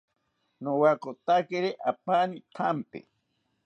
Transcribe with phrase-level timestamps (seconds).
[0.63, 2.99] Nowakotakiri apani thampi